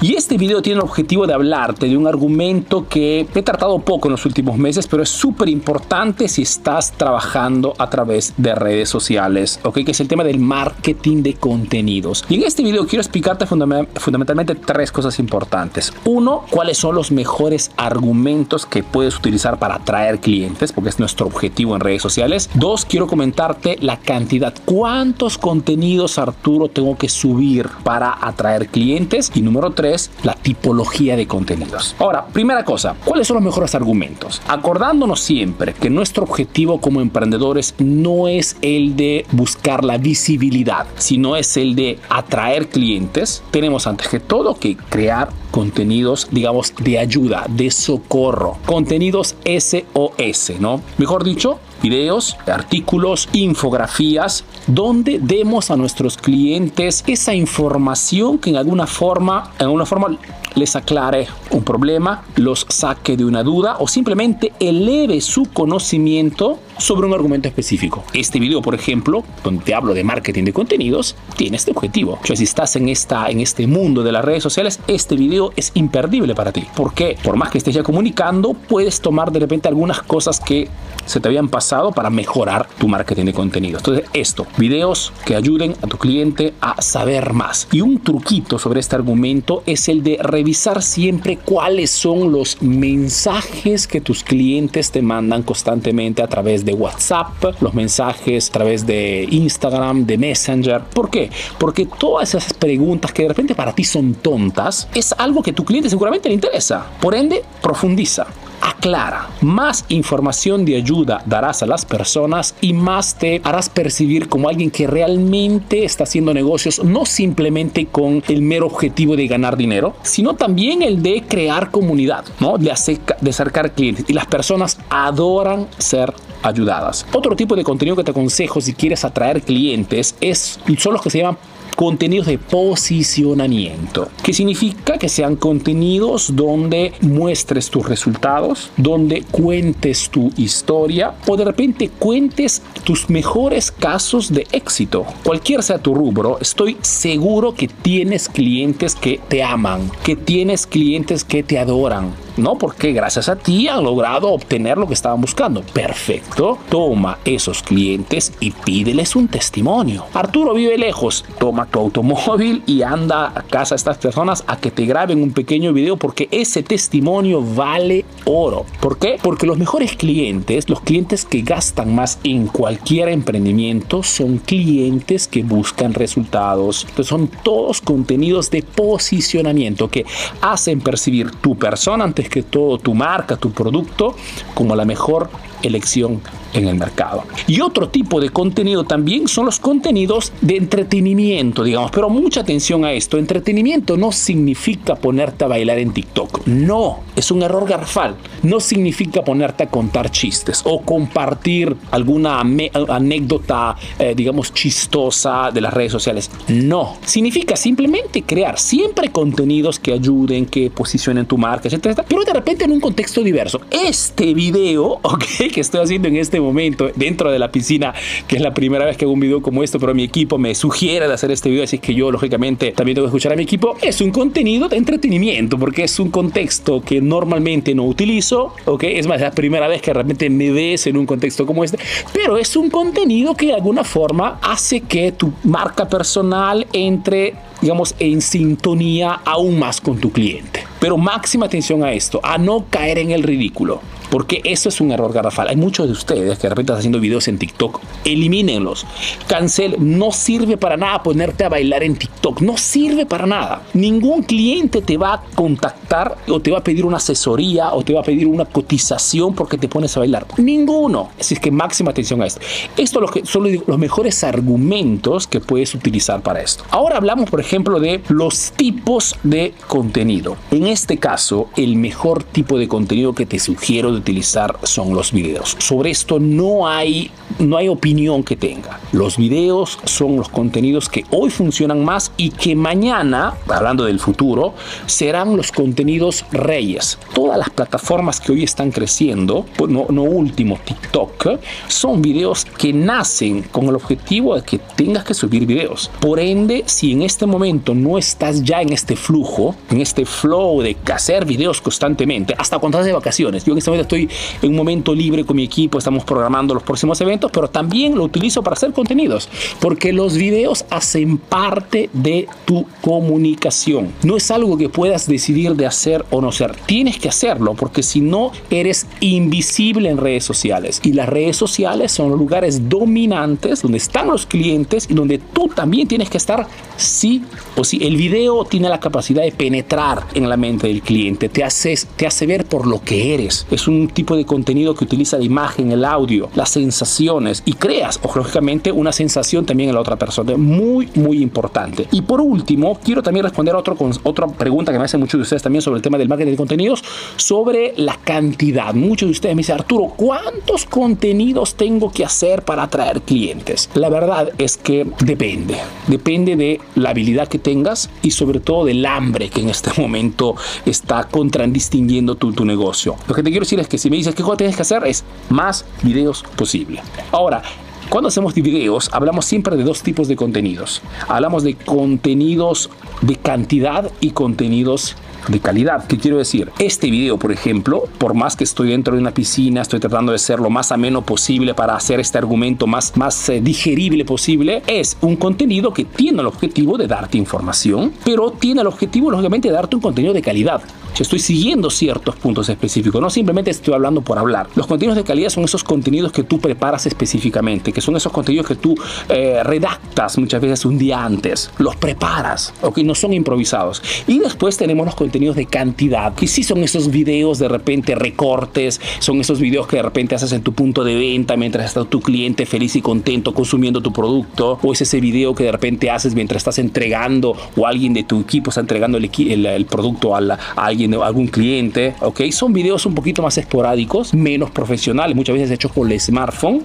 [0.00, 4.08] Y este video tiene el objetivo de hablarte de un argumento que he tratado poco
[4.08, 8.88] en los últimos meses, pero es súper importante si estás trabajando a través de redes
[8.88, 9.84] sociales, ¿ok?
[9.84, 12.24] Que es el tema del marketing de contenidos.
[12.28, 15.92] Y en este video quiero explicarte fundamentalmente tres cosas importantes.
[16.04, 21.26] Uno, cuáles son los mejores argumentos que puedes utilizar para atraer clientes, porque es nuestro
[21.26, 22.50] objetivo en redes sociales.
[22.54, 29.30] Dos, quiero comentarte la cantidad, cuántos contenidos, Arturo, tengo que subir para atraer clientes.
[29.34, 31.94] Y número tres, la tipología de contenidos.
[32.00, 34.42] Ahora, primera cosa, ¿cuáles son los mejores argumentos?
[34.48, 41.36] Acordándonos siempre que nuestro objetivo como emprendedores no es el de buscar la visibilidad, sino
[41.36, 43.44] es el de atraer clientes.
[43.52, 50.82] Tenemos antes que todo que crear contenidos, digamos, de ayuda, de socorro, contenidos SOS, ¿no?
[50.98, 58.86] Mejor dicho, videos, artículos, infografías, donde demos a nuestros clientes esa información que en alguna
[58.86, 60.18] forma, en alguna forma
[60.56, 67.06] les aclare un problema, los saque de una duda o simplemente eleve su conocimiento sobre
[67.06, 68.04] un argumento específico.
[68.12, 72.18] Este video, por ejemplo, donde te hablo de marketing de contenidos, tiene este objetivo.
[72.22, 75.52] O sea, si estás en, esta, en este mundo de las redes sociales, este video
[75.56, 76.64] es imperdible para ti.
[76.74, 80.68] porque Por más que estés ya comunicando, puedes tomar de repente algunas cosas que
[81.06, 83.80] se te habían pasado para mejorar tu marketing de contenidos.
[83.80, 87.68] Entonces, esto, videos que ayuden a tu cliente a saber más.
[87.72, 93.86] Y un truquito sobre este argumento es el de revisar siempre cuáles son los mensajes
[93.86, 99.26] que tus clientes te mandan constantemente a través de WhatsApp, los mensajes a través de
[99.30, 100.82] Instagram, de Messenger.
[100.82, 101.30] ¿Por qué?
[101.58, 105.64] Porque todas esas preguntas que de repente para ti son tontas, es algo que tu
[105.64, 106.86] cliente seguramente le interesa.
[107.00, 108.26] Por ende, profundiza
[108.60, 109.28] aclara.
[109.40, 114.70] Más información de ayuda darás a las personas y más te harás percibir como alguien
[114.70, 120.34] que realmente está haciendo negocios, no simplemente con el mero objetivo de ganar dinero, sino
[120.34, 122.58] también el de crear comunidad, ¿no?
[122.58, 122.72] de,
[123.20, 124.04] de acercar clientes.
[124.08, 126.12] Y las personas adoran ser
[126.46, 127.06] ayudadas.
[127.12, 131.10] Otro tipo de contenido que te aconsejo si quieres atraer clientes es, son los que
[131.10, 131.38] se llaman
[131.76, 140.32] contenidos de posicionamiento, que significa que sean contenidos donde muestres tus resultados, donde cuentes tu
[140.36, 145.04] historia o de repente cuentes tus mejores casos de éxito.
[145.22, 151.24] Cualquier sea tu rubro, estoy seguro que tienes clientes que te aman, que tienes clientes
[151.24, 152.56] que te adoran, ¿no?
[152.58, 155.62] Porque gracias a ti han logrado obtener lo que estaban buscando.
[155.62, 156.58] Perfecto.
[156.68, 160.06] Toma esos clientes y pídeles un testimonio.
[160.14, 161.24] Arturo vive lejos.
[161.38, 165.32] Toma tu automóvil y anda a casa de estas personas a que te graben un
[165.32, 168.66] pequeño video porque ese testimonio vale oro.
[168.80, 169.18] ¿Por qué?
[169.22, 175.42] Porque los mejores clientes, los clientes que gastan más en cualquier emprendimiento, son clientes que
[175.42, 176.82] buscan resultados.
[176.82, 180.04] Entonces son todos contenidos de posicionamiento que
[180.40, 184.14] hacen percibir tu persona ante que todo tu marca, tu producto,
[184.54, 185.30] como la mejor
[185.66, 186.20] elección
[186.52, 187.24] en el mercado.
[187.46, 192.84] Y otro tipo de contenido también son los contenidos de entretenimiento, digamos, pero mucha atención
[192.84, 193.18] a esto.
[193.18, 196.46] Entretenimiento no significa ponerte a bailar en TikTok.
[196.46, 198.16] No, es un error garrafal.
[198.42, 205.72] No significa ponerte a contar chistes o compartir alguna anécdota, eh, digamos, chistosa de las
[205.72, 206.30] redes sociales.
[206.48, 212.32] No, significa simplemente crear siempre contenidos que ayuden, que posicionen tu marca, etcétera, pero de
[212.32, 213.60] repente en un contexto diverso.
[213.70, 215.24] Este video, ok,
[215.56, 217.94] que estoy haciendo en este momento dentro de la piscina,
[218.28, 220.54] que es la primera vez que hago un video como esto, pero mi equipo me
[220.54, 223.44] sugiere de hacer este video, así que yo lógicamente también tengo que escuchar a mi
[223.44, 223.74] equipo.
[223.80, 228.84] Es un contenido de entretenimiento porque es un contexto que normalmente no utilizo, ¿ok?
[228.84, 231.78] Es más, es la primera vez que realmente me ves en un contexto como este,
[232.12, 237.94] pero es un contenido que de alguna forma hace que tu marca personal entre digamos,
[237.98, 240.64] en sintonía aún más con tu cliente.
[240.78, 243.80] Pero máxima atención a esto, a no caer en el ridículo.
[244.16, 245.46] Porque eso es un error garrafal.
[245.46, 247.82] Hay muchos de ustedes que de repente están haciendo videos en TikTok.
[248.06, 248.86] Elimínenlos.
[249.26, 249.76] Cancel.
[249.78, 252.40] No sirve para nada ponerte a bailar en TikTok.
[252.40, 253.60] No sirve para nada.
[253.74, 257.92] Ningún cliente te va a contactar o te va a pedir una asesoría o te
[257.92, 260.26] va a pedir una cotización porque te pones a bailar.
[260.38, 261.10] Ninguno.
[261.20, 262.40] Así es que máxima atención a esto.
[262.78, 266.64] Estos son los mejores argumentos que puedes utilizar para esto.
[266.70, 270.38] Ahora hablamos, por ejemplo, de los tipos de contenido.
[270.50, 275.10] En este caso, el mejor tipo de contenido que te sugiero de utilizar son los
[275.10, 275.56] videos.
[275.58, 277.10] Sobre esto no hay,
[277.40, 278.78] no hay opinión que tenga.
[278.92, 284.54] Los videos son los contenidos que hoy funcionan más y que mañana, hablando del futuro,
[284.86, 286.98] serán los contenidos reyes.
[287.14, 292.72] Todas las plataformas que hoy están creciendo, pues no, no último TikTok, son videos que
[292.72, 295.90] nacen con el objetivo de que tengas que subir videos.
[296.00, 300.62] Por ende, si en este momento no estás ya en este flujo, en este flow
[300.62, 304.08] de hacer videos constantemente, hasta cuando estás de vacaciones, yo en este momento estoy
[304.42, 308.04] en un momento libre con mi equipo, estamos programando los próximos eventos, pero también lo
[308.04, 309.28] utilizo para hacer contenidos,
[309.60, 313.92] porque los videos hacen parte de tu comunicación.
[314.02, 317.82] No es algo que puedas decidir de hacer o no hacer, tienes que hacerlo, porque
[317.82, 320.80] si no, eres invisible en redes sociales.
[320.82, 325.88] Y las redes sociales son lugares dominantes donde están los clientes y donde tú también
[325.88, 326.46] tienes que estar
[326.76, 327.22] sí
[327.56, 327.78] o sí.
[327.82, 332.06] El video tiene la capacidad de penetrar en la mente del cliente, te hace, te
[332.06, 333.46] hace ver por lo que eres.
[333.50, 338.00] Es un tipo de contenido que utiliza la imagen, el audio, las sensaciones y creas,
[338.02, 340.36] o lógicamente, una sensación también en la otra persona.
[340.36, 341.86] Muy, muy importante.
[341.92, 345.22] Y por último, quiero también responder a otro, otra pregunta que me hacen muchos de
[345.22, 346.82] ustedes también sobre el tema del marketing de contenidos,
[347.16, 348.74] sobre la cantidad.
[348.74, 353.70] Muchos de ustedes me dicen, Arturo, ¿cuántos contenidos tengo que hacer para atraer clientes?
[353.74, 355.56] La verdad es que depende.
[355.86, 360.36] Depende de la habilidad que tengas y sobre todo del hambre que en este momento
[360.64, 362.96] está contradistinguiendo tu, tu negocio.
[363.08, 364.84] Lo que te quiero decir es que si me dices qué cosa tienes que hacer
[364.86, 366.82] es más videos posible.
[367.12, 367.42] Ahora,
[367.88, 370.82] cuando hacemos videos, hablamos siempre de dos tipos de contenidos.
[371.08, 372.68] Hablamos de contenidos
[373.02, 374.96] de cantidad y contenidos
[375.28, 375.86] de calidad.
[375.86, 376.50] ¿Qué quiero decir?
[376.58, 380.18] Este video, por ejemplo, por más que estoy dentro de una piscina, estoy tratando de
[380.18, 384.96] ser lo más ameno posible para hacer este argumento más, más eh, digerible posible, es
[385.00, 389.54] un contenido que tiene el objetivo de darte información, pero tiene el objetivo, lógicamente, de
[389.54, 390.62] darte un contenido de calidad.
[390.94, 394.48] Yo estoy siguiendo ciertos puntos específicos, no simplemente estoy hablando por hablar.
[394.54, 398.46] Los contenidos de calidad son esos contenidos que tú preparas específicamente, que son esos contenidos
[398.46, 398.74] que tú
[399.10, 403.82] eh, redactas muchas veces un día antes, los preparas, ok, no son improvisados.
[404.06, 408.80] Y después tenemos los contenidos de cantidad, que sí son esos videos de repente recortes,
[408.98, 412.00] son esos videos que de repente haces en tu punto de venta mientras está tu
[412.00, 416.14] cliente feliz y contento consumiendo tu producto, o es ese video que de repente haces
[416.14, 420.66] mientras estás entregando o alguien de tu equipo está entregando el, el, producto a, a
[420.66, 422.30] alguien algún cliente, ¿ok?
[422.30, 426.62] Son videos un poquito más esporádicos, menos profesionales, muchas veces hechos por el smartphone,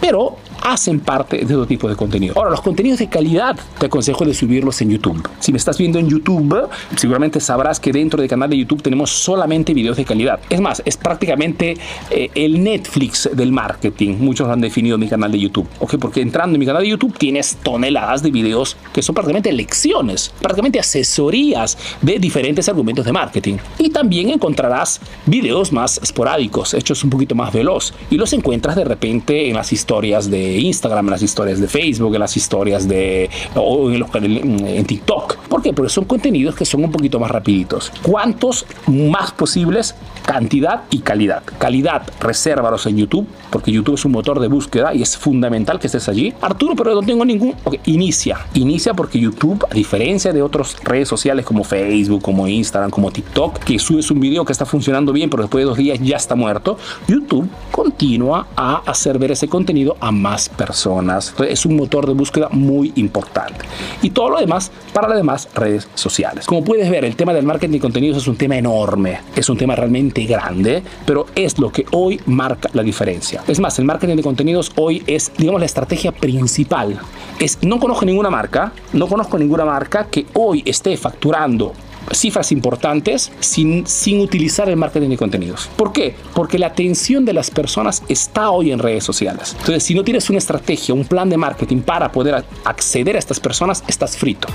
[0.00, 2.34] pero hacen parte de todo tipo de contenido.
[2.36, 5.28] Ahora, los contenidos de calidad te aconsejo de subirlos en YouTube.
[5.38, 9.10] Si me estás viendo en YouTube, seguramente sabrás que dentro del canal de YouTube tenemos
[9.10, 10.40] solamente videos de calidad.
[10.48, 11.76] Es más, es prácticamente
[12.10, 14.16] eh, el Netflix del marketing.
[14.18, 15.96] Muchos han definido mi canal de YouTube, ¿ok?
[16.00, 20.32] Porque entrando en mi canal de YouTube tienes toneladas de videos que son prácticamente lecciones,
[20.40, 23.58] prácticamente asesorías de diferentes argumentos de marketing.
[23.78, 27.92] Y también encontrarás videos más esporádicos, hechos un poquito más veloz.
[28.10, 32.36] Y los encuentras de repente en las historias de Instagram, las historias de Facebook, las
[32.36, 35.36] historias de o en, en TikTok.
[35.48, 35.72] ¿Por qué?
[35.72, 37.92] Porque son contenidos que son un poquito más rapiditos.
[38.02, 39.94] ¿Cuántos más posibles?
[40.26, 41.42] Cantidad y calidad.
[41.58, 45.86] Calidad, resérvalos en YouTube, porque YouTube es un motor de búsqueda y es fundamental que
[45.86, 46.32] estés allí.
[46.40, 47.54] Arturo, pero no tengo ningún...
[47.84, 48.38] Inicia.
[48.54, 53.58] Inicia porque YouTube, a diferencia de otras redes sociales como Facebook, como Instagram, como TikTok,
[53.58, 56.34] que subes un video que está funcionando bien, pero después de dos días ya está
[56.34, 61.34] muerto, YouTube continúa a hacer ver ese contenido a más personas.
[61.48, 63.64] es un motor de búsqueda muy importante.
[64.02, 66.46] Y todo lo demás para las demás redes sociales.
[66.46, 69.56] Como puedes ver, el tema del marketing de contenidos es un tema enorme, es un
[69.56, 73.42] tema realmente grande, pero es lo que hoy marca la diferencia.
[73.46, 76.98] Es más, el marketing de contenidos hoy es, digamos, la estrategia principal.
[77.38, 81.72] Es, no conozco ninguna marca, no conozco ninguna marca que hoy esté facturando
[82.12, 85.68] cifras importantes sin, sin utilizar el marketing de contenidos.
[85.76, 86.14] ¿Por qué?
[86.34, 89.54] Porque la atención de las personas está hoy en redes sociales.
[89.58, 93.40] Entonces, si no tienes una estrategia, un plan de marketing para poder acceder a estas
[93.40, 94.48] personas, estás frito.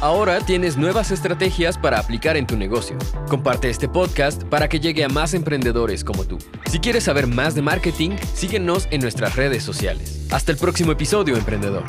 [0.00, 2.96] Ahora tienes nuevas estrategias para aplicar en tu negocio.
[3.28, 6.38] Comparte este podcast para que llegue a más emprendedores como tú.
[6.68, 10.26] Si quieres saber más de marketing, síguenos en nuestras redes sociales.
[10.32, 11.84] Hasta el próximo episodio, emprendedor.